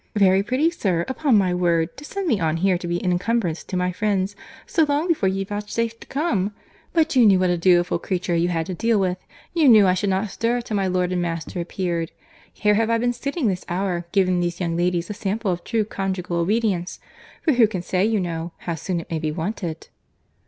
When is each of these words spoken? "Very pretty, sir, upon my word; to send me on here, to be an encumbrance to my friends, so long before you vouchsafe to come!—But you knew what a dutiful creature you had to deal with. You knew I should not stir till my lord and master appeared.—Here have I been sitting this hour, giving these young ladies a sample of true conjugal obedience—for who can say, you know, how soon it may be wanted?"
"Very 0.15 0.41
pretty, 0.41 0.71
sir, 0.71 1.05
upon 1.07 1.37
my 1.37 1.53
word; 1.53 1.95
to 1.97 2.03
send 2.03 2.27
me 2.27 2.39
on 2.39 2.57
here, 2.57 2.75
to 2.75 2.87
be 2.87 2.97
an 3.03 3.11
encumbrance 3.11 3.63
to 3.65 3.77
my 3.77 3.91
friends, 3.91 4.35
so 4.65 4.83
long 4.85 5.07
before 5.07 5.29
you 5.29 5.45
vouchsafe 5.45 5.99
to 5.99 6.07
come!—But 6.07 7.15
you 7.15 7.23
knew 7.23 7.37
what 7.37 7.51
a 7.51 7.55
dutiful 7.59 7.99
creature 7.99 8.35
you 8.35 8.47
had 8.49 8.65
to 8.65 8.73
deal 8.73 8.99
with. 8.99 9.19
You 9.53 9.69
knew 9.69 9.85
I 9.85 9.93
should 9.93 10.09
not 10.09 10.31
stir 10.31 10.61
till 10.61 10.75
my 10.75 10.87
lord 10.87 11.11
and 11.11 11.21
master 11.21 11.61
appeared.—Here 11.61 12.73
have 12.73 12.89
I 12.89 12.97
been 12.97 13.13
sitting 13.13 13.45
this 13.47 13.63
hour, 13.69 14.07
giving 14.11 14.39
these 14.39 14.59
young 14.59 14.75
ladies 14.75 15.11
a 15.11 15.13
sample 15.13 15.51
of 15.51 15.63
true 15.63 15.85
conjugal 15.85 16.37
obedience—for 16.37 17.53
who 17.53 17.67
can 17.67 17.83
say, 17.83 18.03
you 18.03 18.19
know, 18.19 18.53
how 18.65 18.73
soon 18.73 19.01
it 19.01 19.11
may 19.11 19.19
be 19.19 19.31
wanted?" 19.31 19.89